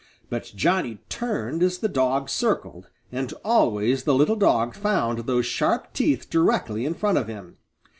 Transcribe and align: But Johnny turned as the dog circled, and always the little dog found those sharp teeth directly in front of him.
But 0.31 0.51
Johnny 0.55 0.97
turned 1.09 1.61
as 1.61 1.77
the 1.77 1.87
dog 1.87 2.27
circled, 2.27 2.89
and 3.11 3.31
always 3.45 4.01
the 4.03 4.15
little 4.15 4.35
dog 4.35 4.73
found 4.73 5.19
those 5.27 5.45
sharp 5.45 5.93
teeth 5.93 6.27
directly 6.27 6.87
in 6.87 6.95
front 6.95 7.19
of 7.19 7.27
him. 7.27 7.57